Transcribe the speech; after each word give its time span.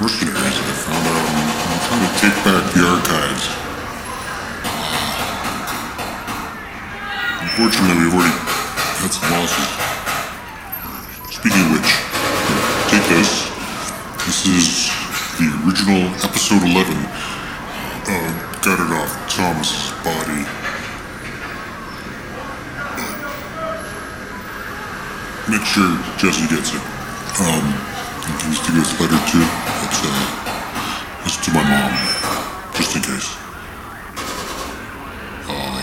mercenaries 0.00 0.56
I 0.56 0.72
found 0.80 1.04
out, 1.12 1.28
I'm, 1.28 1.80
trying 1.84 2.04
to 2.08 2.12
take 2.24 2.36
back 2.40 2.64
the 2.72 2.80
archives. 2.88 3.44
Unfortunately, 7.44 8.08
we've 8.08 8.16
already 8.16 8.32
had 8.96 9.12
some 9.12 9.28
losses. 9.28 9.68
Speaking 11.28 11.60
of 11.68 11.76
which, 11.76 11.90
take 12.88 13.04
this. 13.12 13.52
This 14.24 14.40
is 14.48 14.88
the 15.36 15.52
original 15.68 16.08
episode 16.24 16.64
11. 16.64 16.96
Uh, 18.08 18.32
gutted 18.64 18.88
off 18.96 19.12
Thomas's 19.28 19.92
body. 20.00 20.48
Make 25.52 25.66
sure 25.68 25.92
Jesse 26.16 26.48
gets 26.48 26.72
it. 26.72 26.84
Um, 27.44 27.90
and 28.30 28.54
still 28.54 28.74
get 28.74 28.84
this 28.84 29.00
letter 29.00 29.20
too? 29.28 29.79
It's, 29.90 30.02
uh, 30.06 31.42
to 31.42 31.50
my 31.52 31.62
mom. 31.64 31.92
Just 32.74 32.94
in 32.96 33.02
case. 33.02 33.36
Uh, 35.48 35.82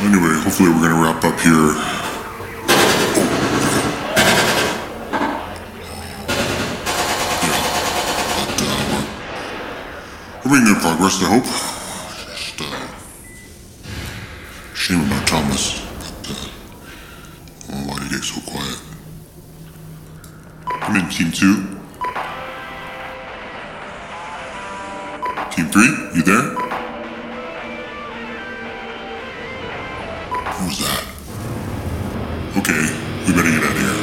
anyway, 0.00 0.34
hopefully 0.42 0.70
we're 0.70 0.82
gonna 0.82 1.00
wrap 1.00 1.24
up 1.24 1.38
here. 1.40 1.74
We're 10.44 10.50
making 10.58 10.74
good 10.74 10.82
progress, 10.82 11.22
I 11.22 11.26
hope. 11.26 11.44
Just, 12.34 12.60
uh, 12.60 12.86
shame 14.74 15.02
about 15.06 15.26
Thomas. 15.28 15.80
But, 16.00 16.30
uh, 16.30 16.48
don't 17.70 17.86
know 17.86 17.94
he 18.02 18.08
gets 18.10 18.26
so 18.34 18.40
quiet. 18.40 18.91
Team 20.92 21.32
two. 21.32 21.54
Team 25.50 25.66
three, 25.70 25.88
you 26.14 26.22
there? 26.22 26.54
Who's 30.52 30.78
that? 30.80 31.04
Okay, 32.58 32.82
we 33.26 33.32
better 33.32 33.50
get 33.50 33.64
out 33.64 33.70
of 33.70 33.78
here. 33.78 34.01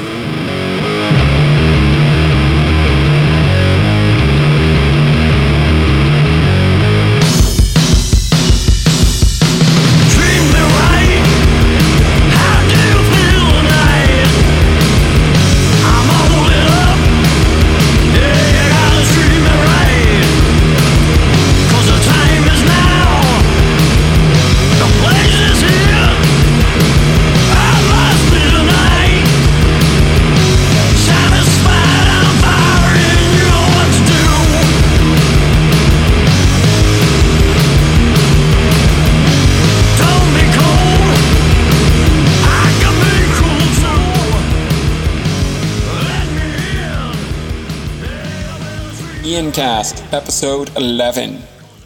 Ian 49.29 49.51
Cast, 49.51 50.03
episode 50.11 50.75
11. 50.75 51.43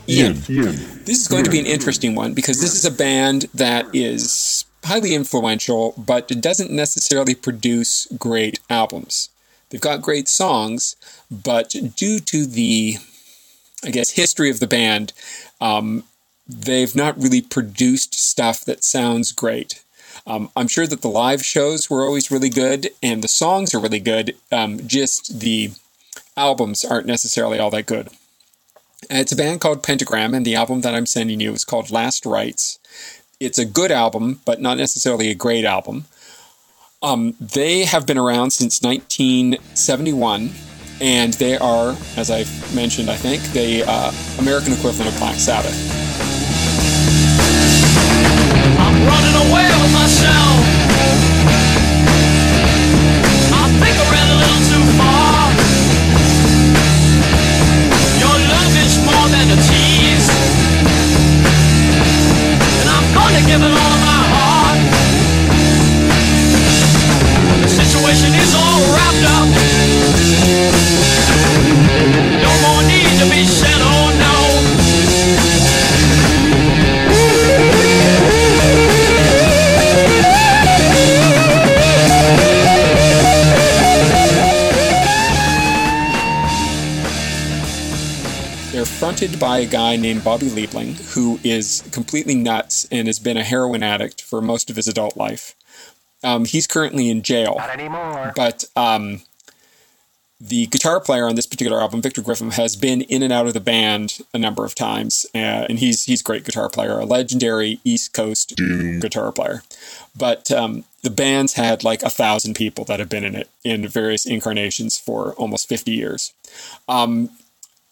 Ian, 0.07 0.37
Ian. 0.49 0.75
this 1.03 1.19
is 1.19 1.27
going 1.27 1.43
to 1.43 1.51
be 1.51 1.59
an 1.59 1.65
interesting 1.65 2.15
one 2.15 2.33
because 2.33 2.61
this 2.61 2.73
is 2.73 2.85
a 2.85 2.89
band 2.89 3.47
that 3.53 3.85
is 3.93 4.63
highly 4.85 5.13
influential, 5.13 5.93
but 5.97 6.31
it 6.31 6.39
doesn't 6.39 6.71
necessarily 6.71 7.35
produce 7.35 8.07
great 8.17 8.61
albums. 8.69 9.27
They've 9.69 9.81
got 9.81 10.01
great 10.01 10.29
songs, 10.29 10.95
but 11.29 11.75
due 11.97 12.19
to 12.19 12.45
the, 12.45 12.95
I 13.83 13.89
guess, 13.89 14.11
history 14.11 14.49
of 14.49 14.61
the 14.61 14.65
band, 14.67 15.11
um, 15.59 16.05
they've 16.47 16.95
not 16.95 17.21
really 17.21 17.41
produced 17.41 18.15
stuff 18.15 18.63
that 18.63 18.85
sounds 18.85 19.33
great. 19.33 19.83
Um, 20.25 20.49
I'm 20.55 20.69
sure 20.69 20.87
that 20.87 21.01
the 21.01 21.09
live 21.09 21.43
shows 21.43 21.89
were 21.89 22.05
always 22.05 22.31
really 22.31 22.49
good 22.49 22.91
and 23.03 23.21
the 23.21 23.27
songs 23.27 23.73
are 23.73 23.81
really 23.81 23.99
good. 23.99 24.33
Um, 24.49 24.87
just 24.87 25.41
the 25.41 25.71
albums 26.35 26.83
aren't 26.83 27.07
necessarily 27.07 27.59
all 27.59 27.69
that 27.71 27.85
good. 27.85 28.09
It's 29.09 29.31
a 29.31 29.35
band 29.35 29.61
called 29.61 29.83
Pentagram, 29.83 30.33
and 30.33 30.45
the 30.45 30.55
album 30.55 30.81
that 30.81 30.95
I'm 30.95 31.05
sending 31.05 31.39
you 31.39 31.51
is 31.53 31.65
called 31.65 31.91
Last 31.91 32.25
Rites. 32.25 32.79
It's 33.39 33.59
a 33.59 33.65
good 33.65 33.91
album, 33.91 34.39
but 34.45 34.61
not 34.61 34.77
necessarily 34.77 35.29
a 35.29 35.35
great 35.35 35.65
album. 35.65 36.05
Um, 37.01 37.35
they 37.39 37.83
have 37.83 38.05
been 38.05 38.17
around 38.17 38.51
since 38.51 38.81
1971, 38.81 40.51
and 41.01 41.33
they 41.33 41.57
are, 41.57 41.97
as 42.15 42.31
I've 42.31 42.73
mentioned, 42.73 43.09
I 43.09 43.17
think, 43.17 43.43
the 43.51 43.83
uh, 43.85 44.11
American 44.39 44.71
equivalent 44.71 45.11
of 45.11 45.19
Black 45.19 45.35
Sabbath. 45.35 45.75
They're 89.23 89.39
by 89.39 89.59
a 89.59 89.65
guy 89.65 89.95
named 89.95 90.21
Bobby 90.25 90.47
Liebling, 90.47 91.13
who 91.13 91.39
is 91.45 91.87
completely 91.93 92.35
nuts 92.35 92.85
and 92.91 93.07
has 93.07 93.19
been 93.19 93.37
a 93.37 93.43
heroin 93.43 93.81
addict 93.81 94.21
for 94.21 94.41
most 94.41 94.69
of 94.69 94.75
his 94.75 94.85
adult 94.85 95.15
life. 95.15 95.55
Um, 96.25 96.43
he's 96.43 96.67
currently 96.67 97.09
in 97.09 97.21
jail. 97.21 97.55
But 98.35 98.65
um, 98.75 99.21
the 100.41 100.65
guitar 100.65 100.99
player 100.99 101.25
on 101.25 101.35
this 101.35 101.45
particular 101.45 101.79
album, 101.79 102.01
Victor 102.01 102.21
Griffin, 102.21 102.51
has 102.51 102.75
been 102.75 102.99
in 103.03 103.23
and 103.23 103.31
out 103.31 103.47
of 103.47 103.53
the 103.53 103.61
band 103.61 104.19
a 104.33 104.37
number 104.37 104.65
of 104.65 104.75
times, 104.75 105.25
uh, 105.33 105.37
and 105.37 105.79
he's 105.79 106.03
he's 106.03 106.19
a 106.19 106.23
great 106.25 106.43
guitar 106.43 106.67
player, 106.67 106.99
a 106.99 107.05
legendary 107.05 107.79
East 107.85 108.11
Coast 108.11 108.57
Doom. 108.57 108.99
guitar 108.99 109.31
player. 109.31 109.63
But 110.17 110.51
um, 110.51 110.83
the 111.01 111.09
band's 111.09 111.53
had 111.53 111.81
like 111.85 112.03
a 112.03 112.09
thousand 112.09 112.55
people 112.55 112.83
that 112.85 112.99
have 112.99 113.07
been 113.07 113.23
in 113.23 113.35
it 113.35 113.49
in 113.63 113.87
various 113.87 114.25
incarnations 114.25 114.97
for 114.97 115.31
almost 115.35 115.69
fifty 115.69 115.93
years. 115.93 116.33
Um, 116.89 117.29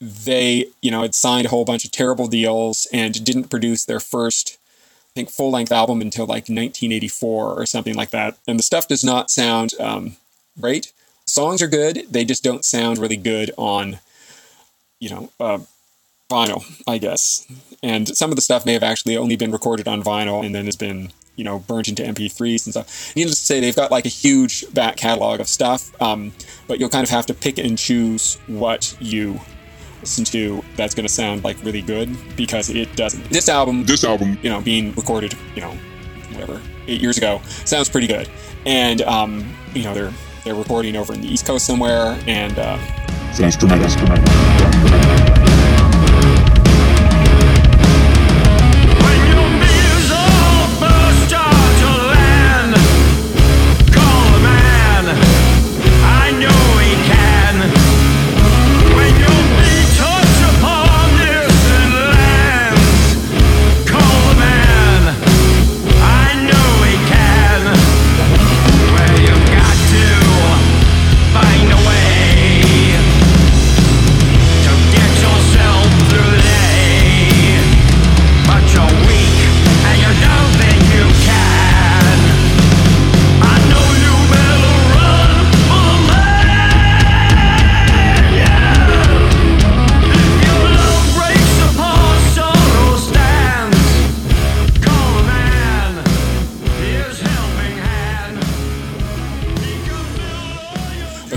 they, 0.01 0.65
you 0.81 0.89
know, 0.89 1.03
had 1.03 1.13
signed 1.13 1.45
a 1.45 1.49
whole 1.49 1.63
bunch 1.63 1.85
of 1.85 1.91
terrible 1.91 2.27
deals 2.27 2.87
and 2.91 3.23
didn't 3.23 3.49
produce 3.49 3.85
their 3.85 3.99
first, 3.99 4.57
I 5.05 5.13
think, 5.13 5.29
full 5.29 5.51
length 5.51 5.71
album 5.71 6.01
until 6.01 6.25
like 6.25 6.49
1984 6.49 7.53
or 7.53 7.65
something 7.67 7.93
like 7.93 8.09
that. 8.09 8.35
And 8.47 8.57
the 8.57 8.63
stuff 8.63 8.87
does 8.87 9.03
not 9.03 9.29
sound 9.29 9.73
um, 9.79 10.15
great. 10.59 10.91
Songs 11.27 11.61
are 11.61 11.67
good, 11.67 12.07
they 12.09 12.25
just 12.25 12.43
don't 12.43 12.65
sound 12.65 12.97
really 12.97 13.15
good 13.15 13.51
on, 13.57 13.99
you 14.99 15.09
know, 15.09 15.29
uh, 15.39 15.59
vinyl, 16.31 16.63
I 16.87 16.97
guess. 16.97 17.45
And 17.83 18.07
some 18.07 18.31
of 18.31 18.35
the 18.35 18.41
stuff 18.41 18.65
may 18.65 18.73
have 18.73 18.83
actually 18.83 19.17
only 19.17 19.35
been 19.35 19.51
recorded 19.51 19.87
on 19.87 20.01
vinyl 20.01 20.43
and 20.43 20.55
then 20.55 20.65
has 20.65 20.75
been, 20.75 21.11
you 21.35 21.43
know, 21.43 21.59
burnt 21.59 21.87
into 21.87 22.01
MP3s 22.01 22.65
and 22.65 22.73
stuff. 22.73 23.15
Needless 23.15 23.39
to 23.39 23.45
say, 23.45 23.59
they've 23.59 23.75
got 23.75 23.91
like 23.91 24.05
a 24.05 24.09
huge 24.09 24.65
back 24.73 24.97
catalog 24.97 25.39
of 25.39 25.47
stuff, 25.47 26.01
um, 26.01 26.33
but 26.67 26.79
you'll 26.79 26.89
kind 26.89 27.03
of 27.03 27.11
have 27.11 27.27
to 27.27 27.35
pick 27.35 27.59
and 27.59 27.77
choose 27.77 28.39
what 28.47 28.95
you 28.99 29.39
listen 30.01 30.25
to 30.25 30.63
that's 30.75 30.93
going 30.93 31.05
to 31.05 31.13
sound 31.13 31.43
like 31.43 31.57
really 31.63 31.81
good 31.81 32.15
because 32.35 32.69
it 32.69 32.95
doesn't. 32.95 33.23
This 33.29 33.49
album, 33.49 33.85
This 33.85 34.03
album, 34.03 34.37
you 34.41 34.49
know, 34.49 34.61
being 34.61 34.93
recorded, 34.93 35.33
you 35.55 35.61
know, 35.61 35.71
whatever, 36.31 36.61
eight 36.87 37.01
years 37.01 37.17
ago, 37.17 37.41
sounds 37.65 37.89
pretty 37.89 38.07
good. 38.07 38.29
And 38.65 39.01
um, 39.03 39.55
you 39.73 39.83
know, 39.83 39.93
they're 39.93 40.13
they're 40.43 40.55
recording 40.55 40.95
over 40.95 41.13
in 41.13 41.21
the 41.21 41.27
East 41.27 41.45
Coast 41.45 41.65
somewhere, 41.65 42.19
and 42.27 42.57
uh, 42.57 42.77
sounds 43.31 43.57
tremendous. 43.57 43.95
When 43.95 44.50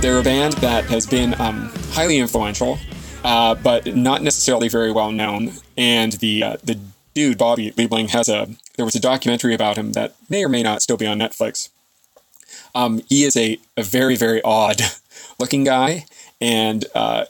they're 0.01 0.19
a 0.19 0.23
band 0.23 0.55
that 0.55 0.85
has 0.87 1.07
been 1.07 1.41
um, 1.41 1.71
highly 1.91 2.19
influential, 2.19 2.79
uh, 3.23 3.55
but 3.55 3.95
not 3.95 4.23
necessarily 4.23 4.69
very 4.69 4.93
well 4.93 5.13
known. 5.13 5.53
And 5.77 6.13
the 6.13 6.43
uh, 6.43 6.57
the 6.63 6.79
dude 7.15 7.39
Bobby 7.39 7.71
Liebling 7.73 8.11
has 8.11 8.29
a 8.29 8.49
there 8.77 8.85
was 8.85 8.95
a 8.95 9.01
documentary 9.01 9.55
about 9.55 9.77
him 9.77 9.93
that 9.93 10.15
may 10.29 10.45
or 10.45 10.49
may 10.49 10.63
not 10.63 10.83
still 10.83 10.97
be 10.97 11.07
on 11.07 11.19
Netflix. 11.19 11.69
Um, 12.75 13.03
he 13.09 13.25
is 13.25 13.37
a, 13.37 13.59
a 13.77 13.83
very 13.83 14.17
very 14.17 14.43
odd 14.43 14.81
looking 15.39 15.65
guy 15.65 16.07
and 16.41 16.85
uh, 16.95 17.27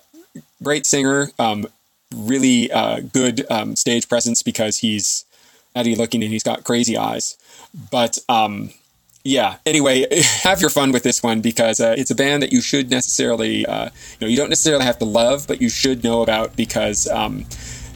great 0.63 0.87
singer. 0.87 1.31
Um, 1.39 1.67
really 2.15 2.71
uh, 2.71 3.01
good 3.01 3.45
um, 3.51 3.77
stage 3.77 4.09
presence 4.09 4.43
because 4.43 4.79
he's 4.79 5.25
Eddie 5.75 5.97
looking 5.97 6.23
and 6.23 6.33
he's 6.33 6.43
got 6.43 6.65
crazy 6.65 6.97
eyes. 6.97 7.37
But 7.91 8.19
um, 8.29 8.71
yeah, 9.25 9.57
anyway, 9.65 10.07
have 10.43 10.61
your 10.61 10.71
fun 10.71 10.93
with 10.93 11.03
this 11.03 11.23
one 11.23 11.41
because 11.41 11.81
uh, 11.81 11.95
it's 11.97 12.11
a 12.11 12.15
band 12.15 12.43
that 12.43 12.53
you 12.53 12.61
should 12.61 12.91
necessarily, 12.91 13.65
uh, 13.65 13.87
you 13.87 13.91
know, 14.21 14.27
you 14.27 14.37
don't 14.37 14.51
necessarily 14.51 14.85
have 14.85 14.99
to 14.99 15.07
love, 15.07 15.47
but 15.49 15.63
you 15.63 15.71
should 15.71 16.05
know 16.05 16.23
about 16.23 16.55
because 16.57 17.09
um, 17.09 17.47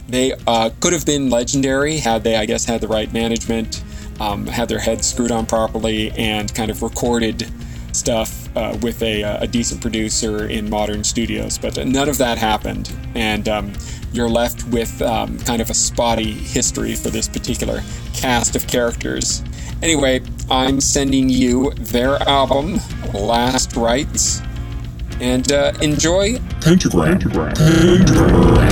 they 0.07 0.33
uh, 0.47 0.71
could 0.79 0.91
have 0.91 1.05
been 1.05 1.29
legendary 1.29 1.97
had 1.97 2.23
they, 2.23 2.35
I 2.35 2.45
guess, 2.45 2.65
had 2.65 2.81
the 2.81 2.87
right 2.87 3.13
management, 3.13 3.83
um, 4.19 4.47
had 4.47 4.69
their 4.69 4.79
heads 4.79 5.07
screwed 5.07 5.31
on 5.31 5.45
properly, 5.45 6.11
and 6.11 6.53
kind 6.53 6.71
of 6.71 6.81
recorded 6.81 7.47
stuff 7.91 8.55
uh, 8.57 8.75
with 8.81 9.01
a, 9.03 9.23
uh, 9.23 9.43
a, 9.43 9.47
decent 9.47 9.81
producer 9.81 10.47
in 10.47 10.69
modern 10.69 11.03
studios. 11.03 11.57
But 11.57 11.77
none 11.85 12.09
of 12.09 12.17
that 12.17 12.37
happened, 12.39 12.91
and 13.13 13.47
um, 13.47 13.73
you're 14.13 14.29
left 14.29 14.63
with 14.69 14.99
um, 15.03 15.37
kind 15.39 15.61
of 15.61 15.69
a 15.69 15.73
spotty 15.75 16.31
history 16.31 16.95
for 16.95 17.09
this 17.09 17.27
particular 17.27 17.81
cast 18.13 18.55
of 18.55 18.67
characters. 18.67 19.43
Anyway, 19.81 20.21
I'm 20.51 20.81
sending 20.81 21.29
you 21.29 21.71
their 21.75 22.15
album, 22.27 22.79
Last 23.13 23.75
Rites, 23.75 24.41
and 25.19 25.51
uh, 25.51 25.73
enjoy 25.81 26.39
Pentagram. 26.61 27.19
Pentagram. 27.19 27.53
Pentagram. 27.55 28.68